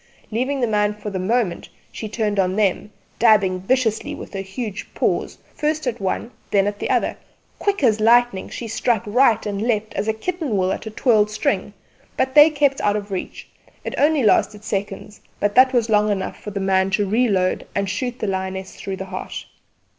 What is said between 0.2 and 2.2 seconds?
Leaving the man for the moment, she